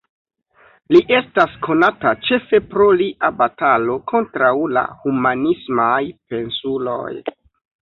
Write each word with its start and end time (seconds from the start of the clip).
Li 0.95 1.01
estas 1.17 1.51
konata 1.67 2.13
ĉefe 2.29 2.61
pro 2.71 2.87
lia 3.03 3.31
batalo 3.43 3.99
kontraŭ 4.13 4.51
la 4.79 4.85
humanismaj 5.05 6.03
pensuloj. 6.35 7.09